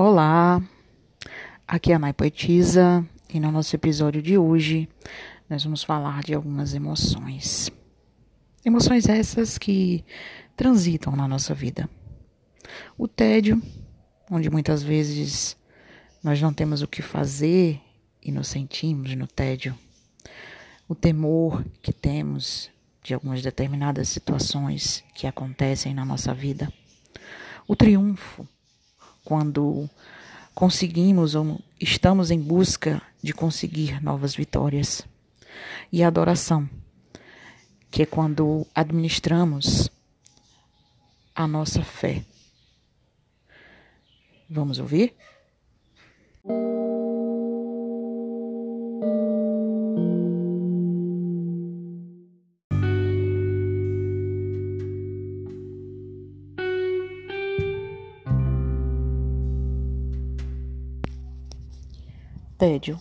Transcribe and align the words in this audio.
Olá, 0.00 0.62
aqui 1.66 1.90
é 1.90 1.96
a 1.96 1.98
Nai 1.98 2.12
Poetisa 2.12 3.04
e 3.28 3.40
no 3.40 3.50
nosso 3.50 3.74
episódio 3.74 4.22
de 4.22 4.38
hoje 4.38 4.88
nós 5.50 5.64
vamos 5.64 5.82
falar 5.82 6.22
de 6.22 6.32
algumas 6.34 6.72
emoções. 6.72 7.68
Emoções 8.64 9.08
essas 9.08 9.58
que 9.58 10.04
transitam 10.56 11.16
na 11.16 11.26
nossa 11.26 11.52
vida. 11.52 11.90
O 12.96 13.08
tédio, 13.08 13.60
onde 14.30 14.48
muitas 14.48 14.84
vezes 14.84 15.56
nós 16.22 16.40
não 16.40 16.54
temos 16.54 16.80
o 16.80 16.86
que 16.86 17.02
fazer 17.02 17.80
e 18.22 18.30
nos 18.30 18.46
sentimos 18.46 19.12
no 19.16 19.26
tédio. 19.26 19.76
O 20.88 20.94
temor 20.94 21.64
que 21.82 21.92
temos 21.92 22.70
de 23.02 23.14
algumas 23.14 23.42
determinadas 23.42 24.08
situações 24.08 25.02
que 25.12 25.26
acontecem 25.26 25.92
na 25.92 26.04
nossa 26.04 26.32
vida. 26.32 26.72
O 27.66 27.74
triunfo 27.74 28.46
quando 29.24 29.88
conseguimos 30.54 31.34
ou 31.34 31.60
estamos 31.80 32.30
em 32.30 32.40
busca 32.40 33.00
de 33.22 33.32
conseguir 33.32 34.02
novas 34.02 34.34
vitórias. 34.34 35.06
E 35.92 36.02
a 36.02 36.08
adoração, 36.08 36.68
que 37.90 38.02
é 38.02 38.06
quando 38.06 38.66
administramos 38.74 39.90
a 41.34 41.46
nossa 41.46 41.82
fé. 41.82 42.24
Vamos 44.50 44.78
ouvir? 44.78 45.14
Tédio. 62.58 63.00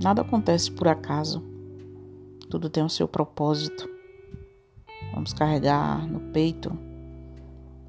Nada 0.00 0.22
acontece 0.22 0.72
por 0.72 0.88
acaso. 0.88 1.44
Tudo 2.48 2.70
tem 2.70 2.82
o 2.82 2.88
seu 2.88 3.06
propósito. 3.06 3.86
Vamos 5.12 5.34
carregar 5.34 6.08
no 6.08 6.32
peito 6.32 6.72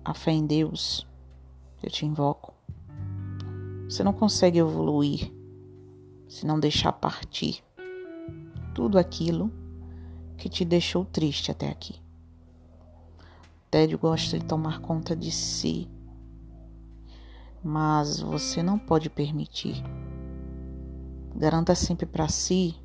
a 0.04 0.14
fé 0.14 0.32
em 0.32 0.46
Deus. 0.46 1.08
Eu 1.82 1.90
te 1.90 2.06
invoco. 2.06 2.54
Você 3.86 4.04
não 4.04 4.12
consegue 4.12 4.60
evoluir 4.60 5.32
se 6.28 6.46
não 6.46 6.60
deixar 6.60 6.92
partir 6.92 7.64
tudo 8.76 9.00
aquilo 9.00 9.50
que 10.38 10.50
te 10.50 10.66
deixou 10.66 11.06
triste 11.06 11.50
até 11.50 11.70
aqui. 11.70 11.96
O 13.18 13.72
tédio 13.72 13.98
gosta 13.98 14.38
de 14.38 14.44
tomar 14.44 14.82
conta 14.82 15.16
de 15.16 15.32
si, 15.32 15.90
mas 17.64 18.20
você 18.20 18.62
não 18.62 18.78
pode 18.78 19.10
permitir 19.10 19.82
Garanta 21.42 21.74
sempre 21.74 22.06
para 22.06 22.28
si 22.28 22.76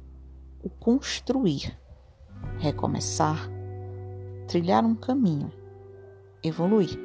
o 0.63 0.71
construir, 0.71 1.79
recomeçar, 2.59 3.51
trilhar 4.49 4.83
um 4.83 4.95
caminho, 4.95 5.53
evoluir. 6.43 6.99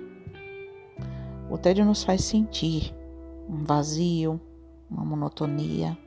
O 1.50 1.58
tédio 1.58 1.84
nos 1.84 2.06
faz 2.06 2.24
sentir 2.24 2.96
um 3.50 3.66
vazio, 3.66 4.40
uma 4.90 5.04
monotonia, 5.04 5.98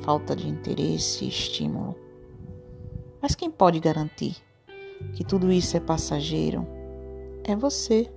falta 0.00 0.34
de 0.34 0.48
interesse 0.48 1.26
e 1.26 1.28
estímulo. 1.28 1.94
Mas 3.20 3.34
quem 3.34 3.50
pode 3.50 3.78
garantir 3.78 4.34
que 5.12 5.22
tudo 5.26 5.52
isso 5.52 5.76
é 5.76 5.80
passageiro? 5.80 6.66
É 7.44 7.54
você. 7.54 8.10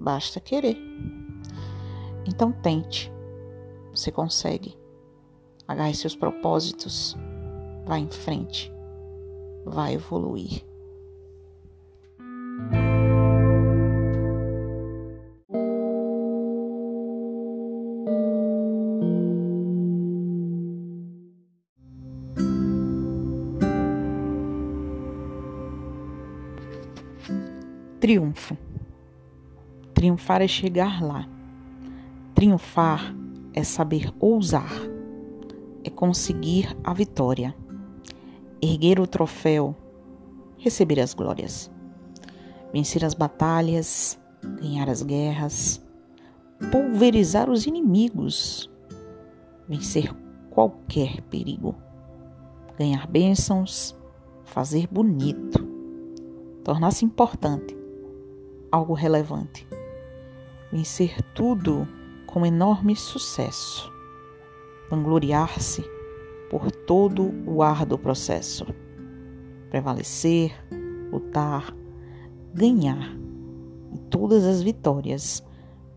Basta 0.00 0.40
querer. 0.40 0.78
Então 2.26 2.52
tente. 2.52 3.12
Você 3.90 4.10
consegue. 4.10 4.85
Agarre 5.68 5.94
seus 5.94 6.14
propósitos. 6.14 7.16
Vá 7.84 7.98
em 7.98 8.08
frente. 8.08 8.72
Vai 9.64 9.94
evoluir. 9.94 10.64
Triunfo. 28.00 28.56
Triunfar 29.94 30.42
é 30.42 30.46
chegar 30.46 31.02
lá. 31.02 31.28
Triunfar 32.34 33.12
é 33.52 33.64
saber 33.64 34.12
ousar 34.20 34.95
é 35.86 35.90
conseguir 35.90 36.76
a 36.82 36.92
vitória, 36.92 37.54
erguer 38.60 38.98
o 38.98 39.06
troféu, 39.06 39.74
receber 40.58 40.98
as 40.98 41.14
glórias, 41.14 41.70
vencer 42.72 43.04
as 43.04 43.14
batalhas, 43.14 44.18
ganhar 44.60 44.90
as 44.90 45.02
guerras, 45.02 45.80
pulverizar 46.72 47.48
os 47.48 47.66
inimigos, 47.66 48.68
vencer 49.68 50.12
qualquer 50.50 51.20
perigo, 51.22 51.76
ganhar 52.76 53.06
bênçãos, 53.06 53.96
fazer 54.44 54.88
bonito, 54.88 55.64
tornar-se 56.64 57.04
importante, 57.04 57.76
algo 58.72 58.92
relevante, 58.92 59.66
vencer 60.72 61.22
tudo 61.32 61.86
com 62.26 62.44
enorme 62.44 62.96
sucesso 62.96 63.94
vangloriar-se 64.90 65.84
por 66.50 66.70
todo 66.70 67.32
o 67.46 67.62
árduo 67.62 67.98
processo, 67.98 68.66
prevalecer, 69.70 70.52
lutar, 71.10 71.74
ganhar 72.54 73.16
e 73.92 73.98
todas 74.10 74.44
as 74.44 74.62
vitórias, 74.62 75.44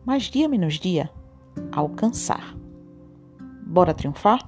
mais 0.06 0.24
dia 0.24 0.48
menos 0.48 0.76
dia, 0.76 1.10
alcançar. 1.72 2.56
Bora 3.66 3.94
triunfar? 3.94 4.40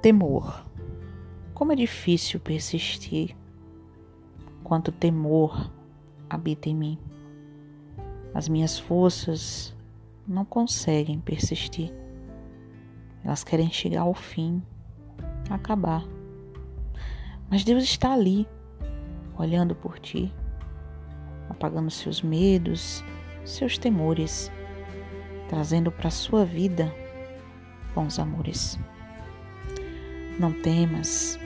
Temor. 0.00 0.64
Como 1.52 1.72
é 1.72 1.74
difícil 1.74 2.38
persistir. 2.38 3.36
Quanto 4.62 4.92
temor 4.92 5.72
habita 6.30 6.68
em 6.68 6.74
mim. 6.76 6.98
As 8.32 8.48
minhas 8.48 8.78
forças 8.78 9.76
não 10.26 10.44
conseguem 10.44 11.18
persistir. 11.18 11.92
Elas 13.24 13.42
querem 13.42 13.70
chegar 13.70 14.02
ao 14.02 14.14
fim, 14.14 14.62
acabar. 15.50 16.04
Mas 17.50 17.64
Deus 17.64 17.82
está 17.82 18.12
ali, 18.12 18.46
olhando 19.36 19.74
por 19.74 19.98
ti, 19.98 20.32
apagando 21.48 21.90
seus 21.90 22.22
medos, 22.22 23.02
seus 23.44 23.76
temores, 23.76 24.52
trazendo 25.48 25.90
para 25.90 26.06
a 26.06 26.12
sua 26.12 26.44
vida 26.44 26.94
bons 27.94 28.18
amores. 28.20 28.78
Não 30.38 30.52
temas, 30.52 31.38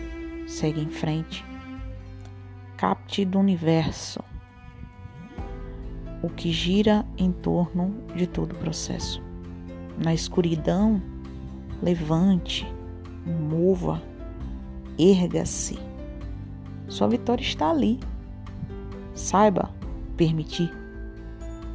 segue 0.47 0.81
em 0.81 0.91
frente. 0.91 1.45
Capte 2.77 3.25
do 3.25 3.39
universo 3.39 4.23
o 6.23 6.29
que 6.29 6.53
gira 6.53 7.05
em 7.19 7.33
torno 7.33 7.95
de 8.15 8.27
todo 8.27 8.53
o 8.53 8.59
processo. 8.59 9.21
Na 9.99 10.15
escuridão, 10.15 11.03
levante, 11.83 12.67
mova, 13.27 14.01
erga-se. 14.99 15.79
Sua 16.87 17.09
vitória 17.09 17.43
está 17.43 17.71
ali. 17.71 17.99
Saiba 19.15 19.71
permitir. 20.17 20.73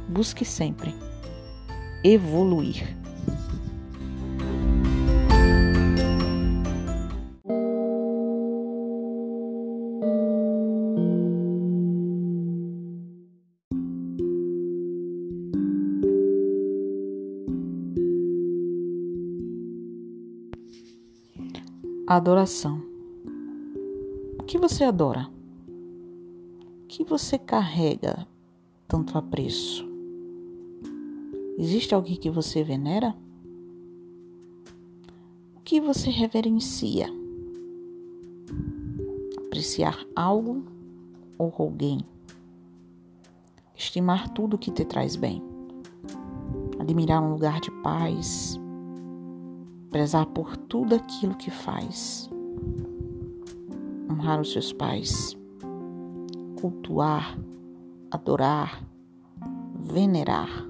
Busque 0.08 0.44
sempre 0.44 0.94
evoluir. 2.02 2.96
Adoração. 22.10 22.82
O 24.40 24.42
que 24.44 24.56
você 24.56 24.82
adora? 24.82 25.28
O 26.82 26.86
que 26.86 27.04
você 27.04 27.36
carrega 27.36 28.26
tanto 28.88 29.18
apreço? 29.18 29.86
Existe 31.58 31.94
alguém 31.94 32.16
que 32.16 32.30
você 32.30 32.64
venera? 32.64 33.14
O 35.54 35.60
que 35.60 35.82
você 35.82 36.08
reverencia? 36.08 37.12
Apreciar 39.44 40.02
algo 40.16 40.64
ou 41.36 41.52
alguém? 41.58 42.00
Estimar 43.76 44.30
tudo 44.30 44.56
que 44.56 44.70
te 44.70 44.86
traz 44.86 45.14
bem? 45.14 45.42
Admirar 46.78 47.22
um 47.22 47.32
lugar 47.32 47.60
de 47.60 47.70
paz? 47.82 48.58
Prezar 49.90 50.26
por 50.26 50.56
tudo 50.56 50.94
aquilo 50.94 51.34
que 51.34 51.50
faz? 51.50 52.30
Honrar 54.10 54.40
os 54.40 54.52
seus 54.52 54.72
pais? 54.72 55.36
Cultuar? 56.60 57.38
Adorar? 58.10 58.82
Venerar? 59.74 60.68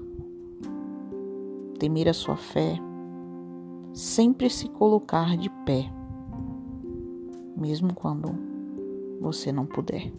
temer 1.79 2.09
a 2.09 2.13
sua 2.13 2.35
fé, 2.35 2.77
sempre 3.93 4.49
se 4.49 4.67
colocar 4.67 5.37
de 5.37 5.49
pé, 5.65 5.89
mesmo 7.55 7.93
quando 7.95 8.35
você 9.21 9.51
não 9.51 9.65
puder. 9.65 10.11